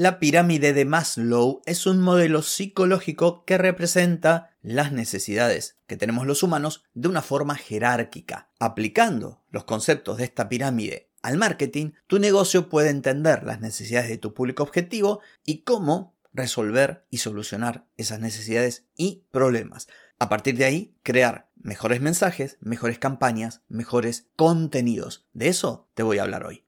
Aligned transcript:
La 0.00 0.20
pirámide 0.20 0.74
de 0.74 0.84
Maslow 0.84 1.60
es 1.66 1.84
un 1.84 1.98
modelo 2.00 2.42
psicológico 2.42 3.44
que 3.44 3.58
representa 3.58 4.56
las 4.62 4.92
necesidades 4.92 5.76
que 5.88 5.96
tenemos 5.96 6.24
los 6.24 6.44
humanos 6.44 6.84
de 6.94 7.08
una 7.08 7.20
forma 7.20 7.56
jerárquica. 7.56 8.48
Aplicando 8.60 9.42
los 9.50 9.64
conceptos 9.64 10.18
de 10.18 10.22
esta 10.22 10.48
pirámide 10.48 11.10
al 11.20 11.36
marketing, 11.36 11.94
tu 12.06 12.20
negocio 12.20 12.68
puede 12.68 12.90
entender 12.90 13.42
las 13.42 13.58
necesidades 13.58 14.08
de 14.08 14.18
tu 14.18 14.34
público 14.34 14.62
objetivo 14.62 15.18
y 15.44 15.62
cómo 15.62 16.14
resolver 16.32 17.04
y 17.10 17.18
solucionar 17.18 17.88
esas 17.96 18.20
necesidades 18.20 18.86
y 18.96 19.24
problemas. 19.32 19.88
A 20.20 20.28
partir 20.28 20.56
de 20.56 20.64
ahí, 20.64 20.94
crear 21.02 21.50
mejores 21.56 22.00
mensajes, 22.00 22.56
mejores 22.60 23.00
campañas, 23.00 23.62
mejores 23.66 24.28
contenidos. 24.36 25.26
De 25.32 25.48
eso 25.48 25.88
te 25.94 26.04
voy 26.04 26.18
a 26.18 26.22
hablar 26.22 26.46
hoy. 26.46 26.67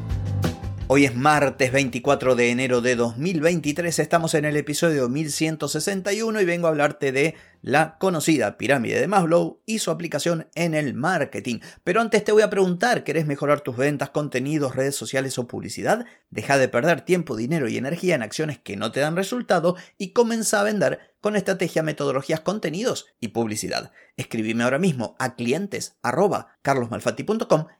Hoy 0.93 1.05
es 1.05 1.15
martes 1.15 1.71
24 1.71 2.35
de 2.35 2.49
enero 2.49 2.81
de 2.81 2.97
2023, 2.97 3.97
estamos 3.97 4.33
en 4.33 4.43
el 4.43 4.57
episodio 4.57 5.07
1161 5.07 6.41
y 6.41 6.43
vengo 6.43 6.67
a 6.67 6.71
hablarte 6.71 7.13
de 7.13 7.35
la 7.61 7.97
conocida 7.97 8.57
pirámide 8.57 8.99
de 8.99 9.07
Maslow 9.07 9.61
y 9.65 9.79
su 9.79 9.89
aplicación 9.89 10.49
en 10.53 10.73
el 10.73 10.93
marketing. 10.93 11.59
Pero 11.85 12.01
antes 12.01 12.25
te 12.25 12.33
voy 12.33 12.41
a 12.41 12.49
preguntar, 12.49 13.05
¿querés 13.05 13.25
mejorar 13.25 13.61
tus 13.61 13.77
ventas, 13.77 14.09
contenidos, 14.09 14.75
redes 14.75 14.97
sociales 14.97 15.37
o 15.37 15.47
publicidad? 15.47 16.05
Deja 16.29 16.57
de 16.57 16.67
perder 16.67 16.99
tiempo, 16.99 17.37
dinero 17.37 17.69
y 17.69 17.77
energía 17.77 18.15
en 18.15 18.23
acciones 18.23 18.59
que 18.59 18.75
no 18.75 18.91
te 18.91 18.99
dan 18.99 19.15
resultado 19.15 19.77
y 19.97 20.11
comienza 20.11 20.59
a 20.59 20.63
vender 20.63 21.10
con 21.21 21.35
estrategia, 21.35 21.83
metodologías, 21.83 22.41
contenidos 22.41 23.05
y 23.19 23.29
publicidad. 23.29 23.91
Escribime 24.17 24.63
ahora 24.63 24.79
mismo 24.79 25.15
a 25.19 25.35
clientes 25.35 25.95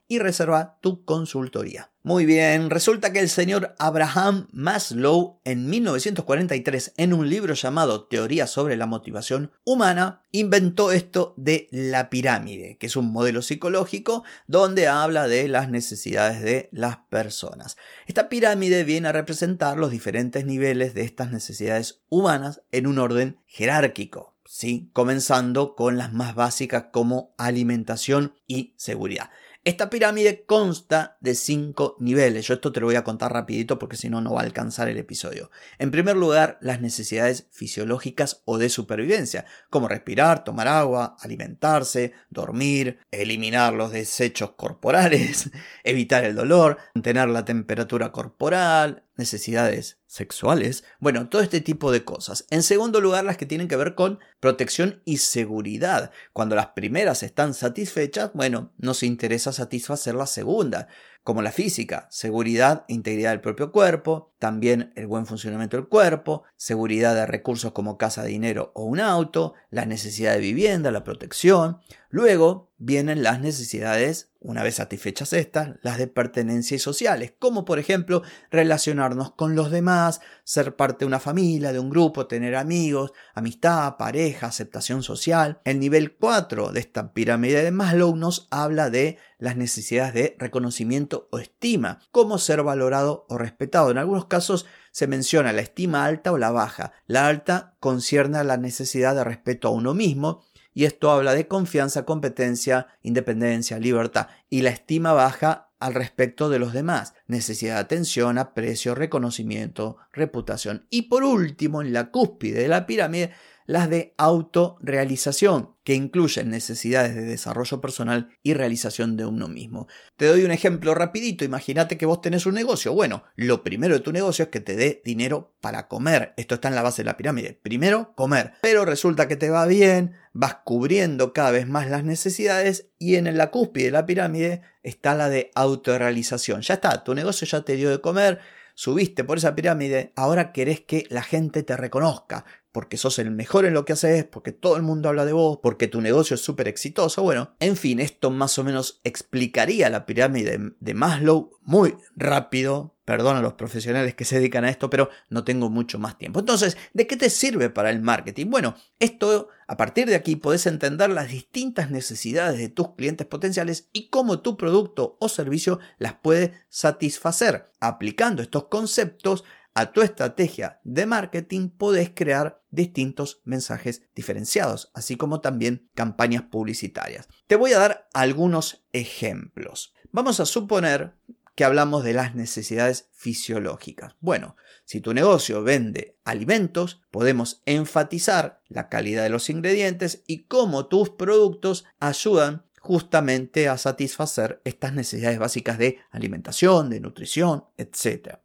y 0.08 0.18
reserva 0.18 0.78
tu 0.80 1.04
consultoría. 1.04 1.90
Muy 2.04 2.24
bien, 2.24 2.70
resulta 2.70 3.12
que 3.12 3.20
el 3.20 3.28
señor 3.28 3.74
Abraham 3.78 4.48
Maslow 4.52 5.40
en 5.44 5.68
1943 5.68 6.94
en 6.96 7.12
un 7.12 7.28
libro 7.28 7.54
llamado 7.54 8.04
Teoría 8.04 8.46
sobre 8.46 8.76
la 8.76 8.86
motivación 8.86 9.52
humana 9.64 10.21
inventó 10.32 10.92
esto 10.92 11.34
de 11.36 11.68
la 11.70 12.10
pirámide, 12.10 12.78
que 12.78 12.86
es 12.86 12.96
un 12.96 13.12
modelo 13.12 13.42
psicológico 13.42 14.24
donde 14.46 14.88
habla 14.88 15.28
de 15.28 15.46
las 15.46 15.68
necesidades 15.68 16.42
de 16.42 16.68
las 16.72 16.96
personas. 17.10 17.76
Esta 18.06 18.28
pirámide 18.28 18.84
viene 18.84 19.08
a 19.08 19.12
representar 19.12 19.76
los 19.76 19.90
diferentes 19.90 20.44
niveles 20.46 20.94
de 20.94 21.02
estas 21.02 21.30
necesidades 21.30 22.02
humanas 22.08 22.62
en 22.72 22.86
un 22.86 22.98
orden 22.98 23.38
jerárquico. 23.46 24.32
¿sí? 24.44 24.90
comenzando 24.92 25.74
con 25.74 25.96
las 25.96 26.12
más 26.12 26.34
básicas 26.34 26.86
como 26.92 27.34
alimentación 27.38 28.34
y 28.46 28.74
seguridad. 28.76 29.30
Esta 29.64 29.90
pirámide 29.90 30.44
consta 30.44 31.18
de 31.20 31.36
cinco 31.36 31.96
niveles. 32.00 32.48
Yo 32.48 32.54
esto 32.54 32.72
te 32.72 32.80
lo 32.80 32.86
voy 32.86 32.96
a 32.96 33.04
contar 33.04 33.32
rapidito 33.32 33.78
porque 33.78 33.96
si 33.96 34.10
no, 34.10 34.20
no 34.20 34.32
va 34.32 34.40
a 34.40 34.44
alcanzar 34.44 34.88
el 34.88 34.98
episodio. 34.98 35.52
En 35.78 35.92
primer 35.92 36.16
lugar, 36.16 36.58
las 36.60 36.80
necesidades 36.80 37.46
fisiológicas 37.52 38.42
o 38.44 38.58
de 38.58 38.68
supervivencia, 38.68 39.46
como 39.70 39.86
respirar, 39.86 40.42
tomar 40.42 40.66
agua, 40.66 41.16
alimentarse, 41.20 42.12
dormir, 42.28 42.98
eliminar 43.12 43.72
los 43.72 43.92
desechos 43.92 44.50
corporales, 44.56 45.52
evitar 45.84 46.24
el 46.24 46.34
dolor, 46.34 46.78
mantener 46.96 47.28
la 47.28 47.44
temperatura 47.44 48.10
corporal, 48.10 49.04
necesidades 49.16 49.98
sexuales, 50.06 50.84
bueno, 50.98 51.28
todo 51.28 51.42
este 51.42 51.60
tipo 51.60 51.92
de 51.92 52.04
cosas. 52.04 52.46
En 52.50 52.62
segundo 52.62 53.00
lugar, 53.00 53.24
las 53.24 53.36
que 53.36 53.46
tienen 53.46 53.68
que 53.68 53.76
ver 53.76 53.94
con 53.94 54.18
protección 54.40 55.02
y 55.04 55.18
seguridad. 55.18 56.10
Cuando 56.32 56.56
las 56.56 56.68
primeras 56.68 57.22
están 57.22 57.54
satisfechas, 57.54 58.30
bueno, 58.34 58.72
nos 58.78 59.02
interesa 59.02 59.52
satisfacer 59.52 60.14
la 60.14 60.26
segunda 60.26 60.88
como 61.22 61.42
la 61.42 61.52
física, 61.52 62.08
seguridad 62.10 62.84
e 62.88 62.94
integridad 62.94 63.30
del 63.30 63.40
propio 63.40 63.70
cuerpo, 63.70 64.31
también 64.42 64.92
el 64.96 65.06
buen 65.06 65.24
funcionamiento 65.24 65.76
del 65.76 65.86
cuerpo, 65.86 66.42
seguridad 66.56 67.14
de 67.14 67.26
recursos 67.26 67.70
como 67.70 67.96
casa, 67.96 68.24
dinero 68.24 68.72
o 68.74 68.82
un 68.82 68.98
auto, 68.98 69.54
la 69.70 69.86
necesidad 69.86 70.32
de 70.32 70.40
vivienda, 70.40 70.90
la 70.90 71.04
protección. 71.04 71.78
Luego 72.10 72.72
vienen 72.76 73.22
las 73.22 73.40
necesidades, 73.40 74.32
una 74.40 74.64
vez 74.64 74.74
satisfechas 74.74 75.32
estas, 75.32 75.76
las 75.82 75.98
de 75.98 76.08
pertenencia 76.08 76.74
y 76.74 76.80
sociales, 76.80 77.32
como 77.38 77.64
por 77.64 77.78
ejemplo 77.78 78.22
relacionarnos 78.50 79.30
con 79.30 79.54
los 79.54 79.70
demás, 79.70 80.20
ser 80.42 80.74
parte 80.74 81.04
de 81.04 81.06
una 81.06 81.20
familia, 81.20 81.72
de 81.72 81.78
un 81.78 81.88
grupo, 81.88 82.26
tener 82.26 82.56
amigos, 82.56 83.12
amistad, 83.34 83.96
pareja, 83.96 84.48
aceptación 84.48 85.04
social. 85.04 85.60
El 85.64 85.78
nivel 85.78 86.16
4 86.16 86.72
de 86.72 86.80
esta 86.80 87.12
pirámide 87.12 87.62
de 87.62 87.70
Maslow 87.70 88.16
nos 88.16 88.48
habla 88.50 88.90
de 88.90 89.18
las 89.38 89.56
necesidades 89.56 90.14
de 90.14 90.36
reconocimiento 90.38 91.28
o 91.30 91.38
estima, 91.38 92.00
como 92.10 92.38
ser 92.38 92.62
valorado 92.62 93.26
o 93.28 93.38
respetado. 93.38 93.90
En 93.90 93.98
algunos 93.98 94.26
casos 94.32 94.64
se 94.92 95.06
menciona 95.06 95.52
la 95.52 95.60
estima 95.60 96.06
alta 96.06 96.32
o 96.32 96.38
la 96.38 96.50
baja. 96.50 96.92
La 97.06 97.26
alta 97.26 97.76
concierne 97.80 98.38
a 98.38 98.44
la 98.44 98.56
necesidad 98.56 99.14
de 99.14 99.24
respeto 99.24 99.68
a 99.68 99.72
uno 99.72 99.92
mismo 99.92 100.42
y 100.72 100.86
esto 100.86 101.10
habla 101.10 101.34
de 101.34 101.46
confianza, 101.48 102.06
competencia, 102.06 102.86
independencia, 103.02 103.78
libertad. 103.78 104.28
Y 104.48 104.62
la 104.62 104.70
estima 104.70 105.12
baja 105.12 105.68
al 105.80 105.92
respecto 105.92 106.48
de 106.48 106.58
los 106.58 106.72
demás, 106.72 107.12
necesidad 107.32 107.74
de 107.74 107.80
atención, 107.80 108.38
aprecio, 108.38 108.94
reconocimiento, 108.94 109.96
reputación. 110.12 110.86
Y 110.88 111.02
por 111.02 111.24
último, 111.24 111.82
en 111.82 111.92
la 111.92 112.12
cúspide 112.12 112.60
de 112.60 112.68
la 112.68 112.86
pirámide, 112.86 113.32
las 113.66 113.88
de 113.90 114.14
autorrealización, 114.18 115.74
que 115.84 115.94
incluyen 115.94 116.50
necesidades 116.50 117.14
de 117.14 117.22
desarrollo 117.22 117.80
personal 117.80 118.30
y 118.42 118.54
realización 118.54 119.16
de 119.16 119.26
uno 119.26 119.48
mismo. 119.48 119.88
Te 120.16 120.26
doy 120.26 120.44
un 120.44 120.52
ejemplo 120.52 120.94
rapidito, 120.94 121.44
imagínate 121.44 121.96
que 121.96 122.06
vos 122.06 122.20
tenés 122.20 122.46
un 122.46 122.54
negocio. 122.54 122.92
Bueno, 122.92 123.24
lo 123.34 123.64
primero 123.64 123.94
de 123.94 124.00
tu 124.00 124.12
negocio 124.12 124.44
es 124.44 124.50
que 124.50 124.60
te 124.60 124.76
dé 124.76 125.02
dinero 125.04 125.54
para 125.60 125.88
comer. 125.88 126.34
Esto 126.36 126.54
está 126.54 126.68
en 126.68 126.74
la 126.74 126.82
base 126.82 127.02
de 127.02 127.06
la 127.06 127.16
pirámide. 127.16 127.58
Primero, 127.60 128.12
comer. 128.14 128.52
Pero 128.62 128.84
resulta 128.84 129.26
que 129.26 129.36
te 129.36 129.50
va 129.50 129.66
bien, 129.66 130.14
vas 130.32 130.58
cubriendo 130.64 131.32
cada 131.32 131.50
vez 131.50 131.66
más 131.66 131.88
las 131.88 132.04
necesidades 132.04 132.88
y 132.98 133.16
en 133.16 133.36
la 133.36 133.50
cúspide 133.50 133.86
de 133.86 133.90
la 133.90 134.06
pirámide 134.06 134.62
está 134.82 135.14
la 135.14 135.28
de 135.28 135.50
autorrealización. 135.54 136.62
Ya 136.62 136.74
está, 136.74 137.04
tu 137.04 137.14
negocio 137.14 137.21
ya 137.30 137.62
te 137.62 137.76
dio 137.76 137.90
de 137.90 138.00
comer, 138.00 138.40
subiste 138.74 139.24
por 139.24 139.38
esa 139.38 139.54
pirámide, 139.54 140.12
ahora 140.16 140.52
querés 140.52 140.80
que 140.80 141.06
la 141.10 141.22
gente 141.22 141.62
te 141.62 141.76
reconozca, 141.76 142.44
porque 142.72 142.96
sos 142.96 143.18
el 143.18 143.30
mejor 143.30 143.64
en 143.66 143.74
lo 143.74 143.84
que 143.84 143.92
haces, 143.92 144.24
porque 144.24 144.52
todo 144.52 144.76
el 144.76 144.82
mundo 144.82 145.08
habla 145.08 145.24
de 145.24 145.32
vos, 145.32 145.58
porque 145.62 145.88
tu 145.88 146.00
negocio 146.00 146.34
es 146.34 146.40
súper 146.40 146.68
exitoso. 146.68 147.22
Bueno, 147.22 147.54
en 147.60 147.76
fin, 147.76 148.00
esto 148.00 148.30
más 148.30 148.58
o 148.58 148.64
menos 148.64 149.00
explicaría 149.04 149.90
la 149.90 150.06
pirámide 150.06 150.58
de 150.80 150.94
Maslow 150.94 151.58
muy 151.62 151.96
rápido. 152.16 152.96
Perdón 153.12 153.36
a 153.36 153.42
los 153.42 153.52
profesionales 153.52 154.14
que 154.14 154.24
se 154.24 154.36
dedican 154.36 154.64
a 154.64 154.70
esto, 154.70 154.88
pero 154.88 155.10
no 155.28 155.44
tengo 155.44 155.68
mucho 155.68 155.98
más 155.98 156.16
tiempo. 156.16 156.40
Entonces, 156.40 156.78
¿de 156.94 157.06
qué 157.06 157.18
te 157.18 157.28
sirve 157.28 157.68
para 157.68 157.90
el 157.90 158.00
marketing? 158.00 158.46
Bueno, 158.46 158.74
esto 158.98 159.48
a 159.66 159.76
partir 159.76 160.08
de 160.08 160.14
aquí 160.14 160.34
podés 160.34 160.64
entender 160.64 161.10
las 161.10 161.28
distintas 161.28 161.90
necesidades 161.90 162.56
de 162.58 162.70
tus 162.70 162.94
clientes 162.94 163.26
potenciales 163.26 163.90
y 163.92 164.08
cómo 164.08 164.40
tu 164.40 164.56
producto 164.56 165.18
o 165.20 165.28
servicio 165.28 165.78
las 165.98 166.14
puede 166.14 166.54
satisfacer. 166.70 167.70
Aplicando 167.80 168.40
estos 168.40 168.68
conceptos, 168.68 169.44
a 169.74 169.92
tu 169.92 170.00
estrategia 170.00 170.80
de 170.82 171.04
marketing 171.04 171.68
podés 171.68 172.12
crear 172.14 172.62
distintos 172.70 173.42
mensajes 173.44 174.04
diferenciados, 174.14 174.90
así 174.94 175.16
como 175.16 175.42
también 175.42 175.90
campañas 175.94 176.44
publicitarias. 176.44 177.28
Te 177.46 177.56
voy 177.56 177.74
a 177.74 177.78
dar 177.78 178.08
algunos 178.14 178.86
ejemplos. 178.94 179.92
Vamos 180.12 180.40
a 180.40 180.46
suponer 180.46 181.14
que 181.54 181.64
hablamos 181.64 182.04
de 182.04 182.14
las 182.14 182.34
necesidades 182.34 183.08
fisiológicas. 183.12 184.14
Bueno, 184.20 184.56
si 184.84 185.00
tu 185.00 185.14
negocio 185.14 185.62
vende 185.62 186.16
alimentos, 186.24 187.02
podemos 187.10 187.62
enfatizar 187.66 188.62
la 188.68 188.88
calidad 188.88 189.22
de 189.22 189.30
los 189.30 189.50
ingredientes 189.50 190.22
y 190.26 190.44
cómo 190.44 190.86
tus 190.86 191.10
productos 191.10 191.84
ayudan 192.00 192.64
justamente 192.80 193.68
a 193.68 193.78
satisfacer 193.78 194.60
estas 194.64 194.92
necesidades 194.92 195.38
básicas 195.38 195.78
de 195.78 195.98
alimentación, 196.10 196.90
de 196.90 197.00
nutrición, 197.00 197.64
etc. 197.76 198.38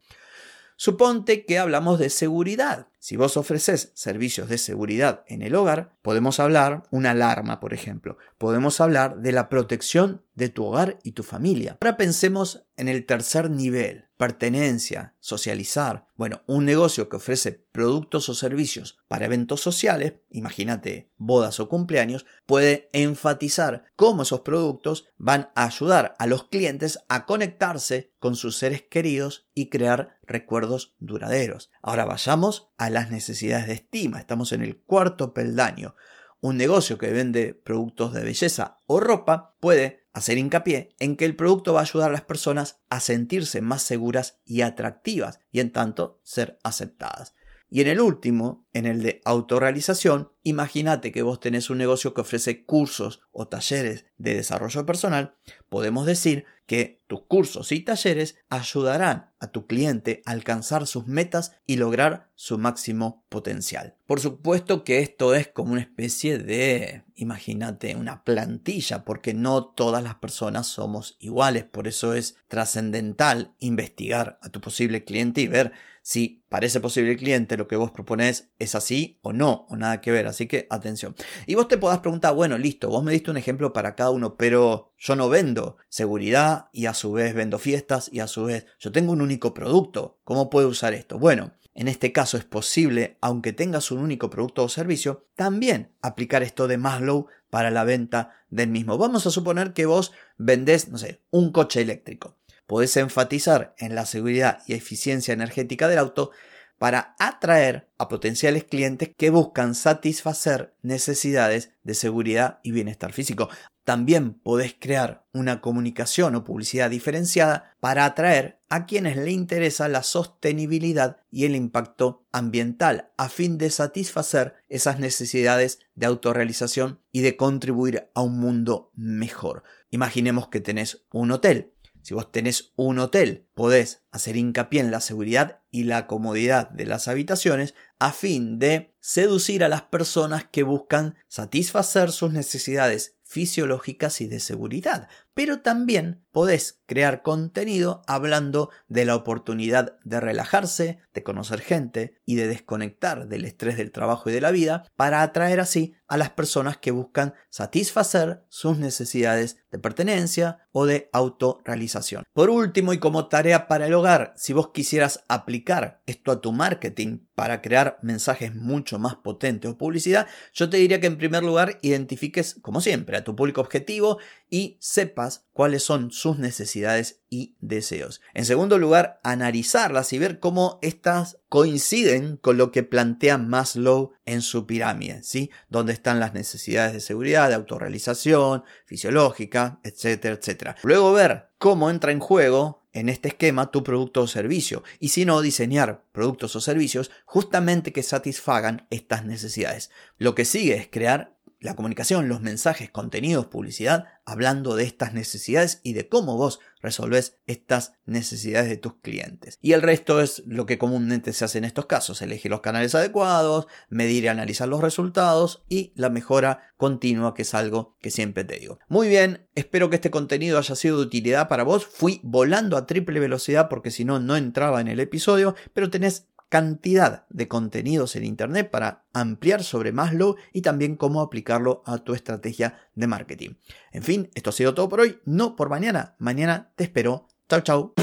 Suponte 0.80 1.44
que 1.44 1.58
hablamos 1.58 1.98
de 1.98 2.08
seguridad. 2.08 2.86
Si 3.00 3.16
vos 3.16 3.36
ofreces 3.36 3.90
servicios 3.94 4.48
de 4.48 4.58
seguridad 4.58 5.24
en 5.26 5.42
el 5.42 5.56
hogar, 5.56 5.96
podemos 6.02 6.38
hablar 6.38 6.84
una 6.92 7.10
alarma, 7.10 7.58
por 7.58 7.74
ejemplo. 7.74 8.16
Podemos 8.38 8.80
hablar 8.80 9.18
de 9.18 9.32
la 9.32 9.48
protección 9.48 10.22
de 10.34 10.50
tu 10.50 10.64
hogar 10.64 11.00
y 11.02 11.12
tu 11.12 11.24
familia. 11.24 11.78
Ahora 11.80 11.96
pensemos 11.96 12.64
en 12.76 12.86
el 12.86 13.06
tercer 13.06 13.50
nivel, 13.50 14.04
pertenencia, 14.16 15.16
socializar. 15.18 16.06
Bueno, 16.16 16.42
un 16.46 16.64
negocio 16.64 17.08
que 17.08 17.16
ofrece 17.16 17.52
productos 17.72 18.28
o 18.28 18.34
servicios 18.34 18.98
para 19.08 19.26
eventos 19.26 19.60
sociales, 19.60 20.14
imagínate 20.30 21.10
bodas 21.16 21.58
o 21.58 21.68
cumpleaños, 21.68 22.24
puede 22.46 22.88
enfatizar 22.92 23.84
cómo 23.96 24.22
esos 24.22 24.40
productos 24.40 25.08
van 25.16 25.50
a 25.56 25.64
ayudar 25.64 26.14
a 26.20 26.26
los 26.26 26.44
clientes 26.44 27.00
a 27.08 27.26
conectarse 27.26 28.12
con 28.20 28.36
sus 28.36 28.56
seres 28.56 28.82
queridos 28.82 29.48
y 29.54 29.70
crear 29.70 30.17
recuerdos 30.28 30.94
duraderos. 30.98 31.70
Ahora 31.82 32.04
vayamos 32.04 32.70
a 32.78 32.90
las 32.90 33.10
necesidades 33.10 33.66
de 33.66 33.72
estima. 33.72 34.20
Estamos 34.20 34.52
en 34.52 34.62
el 34.62 34.78
cuarto 34.78 35.34
peldaño. 35.34 35.96
Un 36.40 36.56
negocio 36.56 36.98
que 36.98 37.10
vende 37.10 37.54
productos 37.54 38.12
de 38.12 38.22
belleza 38.22 38.78
o 38.86 39.00
ropa 39.00 39.56
puede 39.58 40.06
hacer 40.12 40.38
hincapié 40.38 40.94
en 41.00 41.16
que 41.16 41.24
el 41.24 41.34
producto 41.34 41.72
va 41.72 41.80
a 41.80 41.82
ayudar 41.82 42.10
a 42.10 42.12
las 42.12 42.22
personas 42.22 42.80
a 42.90 43.00
sentirse 43.00 43.60
más 43.60 43.82
seguras 43.82 44.38
y 44.44 44.60
atractivas 44.60 45.40
y 45.50 45.60
en 45.60 45.72
tanto 45.72 46.20
ser 46.22 46.58
aceptadas. 46.62 47.34
Y 47.70 47.82
en 47.82 47.88
el 47.88 48.00
último, 48.00 48.66
en 48.72 48.86
el 48.86 49.02
de 49.02 49.20
autorrealización, 49.24 50.32
imagínate 50.42 51.12
que 51.12 51.22
vos 51.22 51.38
tenés 51.38 51.68
un 51.68 51.78
negocio 51.78 52.14
que 52.14 52.22
ofrece 52.22 52.64
cursos 52.64 53.20
o 53.30 53.46
talleres 53.48 54.06
de 54.16 54.34
desarrollo 54.34 54.86
personal, 54.86 55.34
podemos 55.68 56.06
decir 56.06 56.46
que 56.68 57.00
tus 57.06 57.22
cursos 57.22 57.72
y 57.72 57.80
talleres 57.80 58.36
ayudarán 58.50 59.30
a 59.40 59.50
tu 59.50 59.66
cliente 59.66 60.20
a 60.26 60.32
alcanzar 60.32 60.86
sus 60.86 61.06
metas 61.06 61.54
y 61.66 61.76
lograr 61.76 62.28
su 62.34 62.58
máximo 62.58 63.24
potencial. 63.30 63.96
Por 64.06 64.20
supuesto 64.20 64.84
que 64.84 64.98
esto 64.98 65.34
es 65.34 65.48
como 65.48 65.72
una 65.72 65.80
especie 65.80 66.36
de, 66.38 67.04
imagínate, 67.14 67.96
una 67.96 68.22
plantilla, 68.22 69.06
porque 69.06 69.32
no 69.32 69.64
todas 69.64 70.02
las 70.02 70.16
personas 70.16 70.66
somos 70.66 71.16
iguales, 71.20 71.64
por 71.64 71.88
eso 71.88 72.12
es 72.12 72.36
trascendental 72.48 73.54
investigar 73.60 74.38
a 74.42 74.50
tu 74.50 74.60
posible 74.60 75.04
cliente 75.04 75.40
y 75.40 75.48
ver 75.48 75.72
si 76.02 76.42
para 76.48 76.64
ese 76.64 76.80
posible 76.80 77.16
cliente 77.18 77.58
lo 77.58 77.68
que 77.68 77.76
vos 77.76 77.90
proponés 77.90 78.50
es 78.58 78.74
así 78.74 79.18
o 79.20 79.34
no, 79.34 79.66
o 79.68 79.76
nada 79.76 80.00
que 80.00 80.10
ver. 80.10 80.26
Así 80.26 80.46
que 80.46 80.66
atención. 80.70 81.14
Y 81.46 81.54
vos 81.54 81.68
te 81.68 81.76
podás 81.76 81.98
preguntar, 81.98 82.34
bueno, 82.34 82.56
listo, 82.56 82.88
vos 82.88 83.04
me 83.04 83.12
diste 83.12 83.30
un 83.30 83.36
ejemplo 83.36 83.74
para 83.74 83.94
cada 83.94 84.08
uno, 84.08 84.36
pero 84.36 84.94
yo 84.98 85.16
no 85.16 85.28
vendo 85.28 85.76
seguridad 85.88 86.68
y 86.72 86.86
a 86.86 86.94
su 86.94 87.12
vez 87.12 87.34
vendo 87.34 87.58
fiestas 87.58 88.10
y 88.12 88.20
a 88.20 88.26
su 88.26 88.44
vez 88.44 88.66
yo 88.78 88.92
tengo 88.92 89.12
un 89.12 89.20
único 89.20 89.54
producto. 89.54 90.18
¿Cómo 90.24 90.50
puedo 90.50 90.68
usar 90.68 90.94
esto? 90.94 91.18
Bueno, 91.18 91.52
en 91.74 91.88
este 91.88 92.12
caso 92.12 92.36
es 92.36 92.44
posible, 92.44 93.16
aunque 93.20 93.52
tengas 93.52 93.90
un 93.90 93.98
único 93.98 94.30
producto 94.30 94.64
o 94.64 94.68
servicio, 94.68 95.26
también 95.36 95.92
aplicar 96.02 96.42
esto 96.42 96.66
de 96.66 96.78
Maslow 96.78 97.28
para 97.50 97.70
la 97.70 97.84
venta 97.84 98.32
del 98.50 98.68
mismo. 98.68 98.98
Vamos 98.98 99.26
a 99.26 99.30
suponer 99.30 99.72
que 99.72 99.86
vos 99.86 100.12
vendés, 100.36 100.88
no 100.88 100.98
sé, 100.98 101.20
un 101.30 101.52
coche 101.52 101.80
eléctrico 101.80 102.38
podés 102.68 102.98
enfatizar 102.98 103.74
en 103.78 103.94
la 103.94 104.04
seguridad 104.04 104.60
y 104.66 104.74
eficiencia 104.74 105.32
energética 105.32 105.88
del 105.88 105.98
auto 105.98 106.30
para 106.78 107.16
atraer 107.18 107.88
a 107.98 108.08
potenciales 108.08 108.64
clientes 108.64 109.10
que 109.16 109.30
buscan 109.30 109.74
satisfacer 109.74 110.74
necesidades 110.82 111.72
de 111.82 111.94
seguridad 111.94 112.60
y 112.62 112.70
bienestar 112.70 113.12
físico. 113.12 113.48
También 113.84 114.34
podés 114.34 114.76
crear 114.78 115.24
una 115.32 115.60
comunicación 115.60 116.34
o 116.34 116.44
publicidad 116.44 116.90
diferenciada 116.90 117.74
para 117.80 118.04
atraer 118.04 118.60
a 118.68 118.84
quienes 118.84 119.16
le 119.16 119.30
interesa 119.30 119.88
la 119.88 120.02
sostenibilidad 120.02 121.16
y 121.30 121.46
el 121.46 121.56
impacto 121.56 122.26
ambiental 122.30 123.10
a 123.16 123.30
fin 123.30 123.56
de 123.56 123.70
satisfacer 123.70 124.56
esas 124.68 125.00
necesidades 125.00 125.80
de 125.94 126.06
autorrealización 126.06 127.00
y 127.12 127.22
de 127.22 127.36
contribuir 127.36 128.10
a 128.14 128.20
un 128.20 128.38
mundo 128.38 128.92
mejor. 128.94 129.62
Imaginemos 129.90 130.48
que 130.48 130.60
tenés 130.60 131.06
un 131.10 131.30
hotel 131.30 131.72
si 132.08 132.14
vos 132.14 132.32
tenés 132.32 132.72
un 132.76 133.00
hotel, 133.00 133.46
podés 133.52 134.02
hacer 134.12 134.38
hincapié 134.38 134.80
en 134.80 134.90
la 134.90 135.02
seguridad 135.02 135.60
y 135.70 135.84
la 135.84 136.06
comodidad 136.06 136.70
de 136.70 136.86
las 136.86 137.06
habitaciones 137.06 137.74
a 137.98 138.12
fin 138.12 138.58
de 138.58 138.94
seducir 138.98 139.62
a 139.62 139.68
las 139.68 139.82
personas 139.82 140.46
que 140.50 140.62
buscan 140.62 141.16
satisfacer 141.28 142.10
sus 142.10 142.32
necesidades 142.32 143.18
fisiológicas 143.24 144.22
y 144.22 144.26
de 144.26 144.40
seguridad, 144.40 145.10
pero 145.38 145.60
también 145.60 146.26
podés 146.32 146.80
crear 146.86 147.22
contenido 147.22 148.02
hablando 148.08 148.70
de 148.88 149.04
la 149.04 149.14
oportunidad 149.14 149.98
de 150.04 150.20
relajarse, 150.20 150.98
de 151.14 151.22
conocer 151.22 151.60
gente 151.60 152.20
y 152.24 152.34
de 152.34 152.48
desconectar 152.48 153.28
del 153.28 153.44
estrés 153.44 153.76
del 153.76 153.92
trabajo 153.92 154.30
y 154.30 154.32
de 154.32 154.40
la 154.40 154.50
vida 154.50 154.84
para 154.96 155.22
atraer 155.22 155.60
así 155.60 155.94
a 156.08 156.16
las 156.16 156.30
personas 156.30 156.78
que 156.78 156.90
buscan 156.90 157.34
satisfacer 157.50 158.44
sus 158.48 158.78
necesidades 158.78 159.58
de 159.70 159.78
pertenencia 159.78 160.66
o 160.72 160.86
de 160.86 161.10
autorrealización. 161.12 162.24
Por 162.32 162.50
último 162.50 162.92
y 162.92 162.98
como 162.98 163.28
tarea 163.28 163.68
para 163.68 163.86
el 163.86 163.94
hogar, 163.94 164.32
si 164.36 164.52
vos 164.52 164.70
quisieras 164.70 165.24
aplicar 165.28 166.02
esto 166.06 166.32
a 166.32 166.40
tu 166.40 166.52
marketing 166.52 167.26
para 167.34 167.60
crear 167.60 167.98
mensajes 168.02 168.54
mucho 168.54 168.98
más 168.98 169.16
potentes 169.16 169.70
o 169.70 169.76
publicidad, 169.76 170.26
yo 170.54 170.70
te 170.70 170.78
diría 170.78 171.00
que 171.00 171.08
en 171.08 171.18
primer 171.18 171.42
lugar 171.42 171.78
identifiques, 171.82 172.56
como 172.62 172.80
siempre, 172.80 173.18
a 173.18 173.24
tu 173.24 173.36
público 173.36 173.60
objetivo 173.60 174.18
y 174.48 174.78
sepas 174.80 175.27
cuáles 175.52 175.82
son 175.82 176.10
sus 176.10 176.38
necesidades 176.38 177.20
y 177.30 177.56
deseos. 177.60 178.20
En 178.34 178.44
segundo 178.44 178.78
lugar, 178.78 179.20
analizarlas 179.22 180.12
y 180.12 180.18
ver 180.18 180.38
cómo 180.38 180.78
estas 180.82 181.38
coinciden 181.48 182.36
con 182.36 182.56
lo 182.56 182.72
que 182.72 182.82
plantea 182.82 183.38
Maslow 183.38 184.12
en 184.24 184.42
su 184.42 184.66
pirámide, 184.66 185.22
¿sí? 185.22 185.50
Donde 185.68 185.92
están 185.92 186.20
las 186.20 186.34
necesidades 186.34 186.92
de 186.92 187.00
seguridad, 187.00 187.48
de 187.48 187.54
autorrealización, 187.54 188.64
fisiológica, 188.86 189.80
etcétera, 189.82 190.36
etcétera. 190.36 190.76
Luego 190.82 191.12
ver 191.12 191.50
cómo 191.58 191.90
entra 191.90 192.12
en 192.12 192.20
juego 192.20 192.78
en 192.92 193.08
este 193.08 193.28
esquema 193.28 193.70
tu 193.70 193.84
producto 193.84 194.22
o 194.22 194.26
servicio 194.26 194.82
y 194.98 195.10
si 195.10 195.24
no 195.24 195.40
diseñar 195.40 196.04
productos 196.12 196.56
o 196.56 196.60
servicios 196.60 197.10
justamente 197.24 197.92
que 197.92 198.02
satisfagan 198.02 198.86
estas 198.90 199.24
necesidades. 199.24 199.90
Lo 200.16 200.34
que 200.34 200.44
sigue 200.44 200.76
es 200.76 200.88
crear 200.88 201.36
la 201.60 201.74
comunicación, 201.74 202.28
los 202.28 202.40
mensajes, 202.40 202.90
contenidos, 202.90 203.46
publicidad, 203.46 204.06
hablando 204.24 204.76
de 204.76 204.84
estas 204.84 205.12
necesidades 205.14 205.80
y 205.82 205.92
de 205.92 206.08
cómo 206.08 206.36
vos 206.36 206.60
resolvés 206.80 207.38
estas 207.46 207.94
necesidades 208.06 208.68
de 208.68 208.76
tus 208.76 208.94
clientes. 209.00 209.58
Y 209.60 209.72
el 209.72 209.82
resto 209.82 210.20
es 210.20 210.42
lo 210.46 210.66
que 210.66 210.78
comúnmente 210.78 211.32
se 211.32 211.44
hace 211.44 211.58
en 211.58 211.64
estos 211.64 211.86
casos, 211.86 212.22
elegir 212.22 212.50
los 212.50 212.60
canales 212.60 212.94
adecuados, 212.94 213.66
medir 213.88 214.24
y 214.24 214.28
analizar 214.28 214.68
los 214.68 214.80
resultados 214.80 215.64
y 215.68 215.92
la 215.96 216.10
mejora 216.10 216.72
continua, 216.76 217.34
que 217.34 217.42
es 217.42 217.54
algo 217.54 217.96
que 218.00 218.10
siempre 218.10 218.44
te 218.44 218.58
digo. 218.58 218.78
Muy 218.88 219.08
bien, 219.08 219.48
espero 219.54 219.90
que 219.90 219.96
este 219.96 220.10
contenido 220.10 220.58
haya 220.58 220.76
sido 220.76 220.98
de 220.98 221.06
utilidad 221.06 221.48
para 221.48 221.64
vos. 221.64 221.86
Fui 221.86 222.20
volando 222.22 222.76
a 222.76 222.86
triple 222.86 223.18
velocidad 223.18 223.68
porque 223.68 223.90
si 223.90 224.04
no, 224.04 224.20
no 224.20 224.36
entraba 224.36 224.80
en 224.80 224.88
el 224.88 225.00
episodio, 225.00 225.56
pero 225.74 225.90
tenés 225.90 226.28
cantidad 226.48 227.26
de 227.28 227.48
contenidos 227.48 228.16
en 228.16 228.24
Internet 228.24 228.70
para 228.70 229.04
ampliar 229.12 229.62
sobre 229.62 229.92
Maslow 229.92 230.36
y 230.52 230.62
también 230.62 230.96
cómo 230.96 231.20
aplicarlo 231.20 231.82
a 231.86 231.98
tu 231.98 232.14
estrategia 232.14 232.78
de 232.94 233.06
marketing. 233.06 233.50
En 233.92 234.02
fin, 234.02 234.30
esto 234.34 234.50
ha 234.50 234.52
sido 234.52 234.74
todo 234.74 234.88
por 234.88 235.00
hoy, 235.00 235.20
no 235.24 235.56
por 235.56 235.68
mañana. 235.68 236.14
Mañana 236.18 236.72
te 236.76 236.84
espero. 236.84 237.28
Chao, 237.48 237.60
chao. 237.60 237.94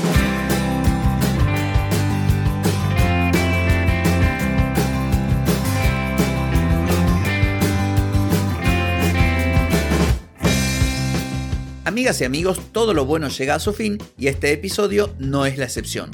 Amigas 11.85 12.19
y 12.19 12.25
amigos, 12.25 12.59
todo 12.71 12.93
lo 12.93 13.05
bueno 13.05 13.29
llega 13.29 13.55
a 13.55 13.59
su 13.59 13.71
fin 13.71 13.99
y 14.17 14.27
este 14.27 14.51
episodio 14.51 15.13
no 15.19 15.45
es 15.45 15.57
la 15.57 15.65
excepción. 15.65 16.09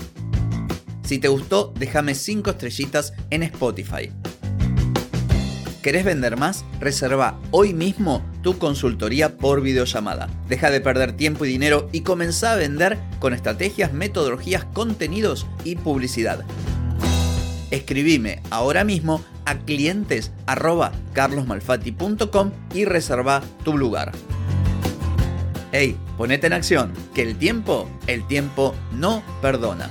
Si 1.11 1.19
te 1.19 1.27
gustó, 1.27 1.73
déjame 1.77 2.15
5 2.15 2.51
estrellitas 2.51 3.11
en 3.31 3.43
Spotify. 3.43 4.09
¿Querés 5.81 6.05
vender 6.05 6.37
más? 6.37 6.63
Reserva 6.79 7.37
hoy 7.51 7.73
mismo 7.73 8.23
tu 8.41 8.57
consultoría 8.57 9.35
por 9.35 9.59
videollamada. 9.59 10.29
Deja 10.47 10.71
de 10.71 10.79
perder 10.79 11.11
tiempo 11.11 11.43
y 11.43 11.49
dinero 11.49 11.89
y 11.91 12.03
comenzá 12.03 12.53
a 12.53 12.55
vender 12.55 12.97
con 13.19 13.33
estrategias, 13.33 13.91
metodologías, 13.91 14.63
contenidos 14.63 15.47
y 15.65 15.75
publicidad. 15.75 16.45
Escribime 17.71 18.41
ahora 18.49 18.85
mismo 18.85 19.21
a 19.43 19.57
clientes 19.57 20.31
y 22.73 22.85
reserva 22.85 23.41
tu 23.65 23.77
lugar. 23.77 24.13
Hey, 25.73 25.97
ponete 26.17 26.47
en 26.47 26.53
acción, 26.53 26.93
que 27.13 27.23
el 27.23 27.35
tiempo, 27.35 27.89
el 28.07 28.25
tiempo 28.27 28.73
no 28.93 29.21
perdona. 29.41 29.89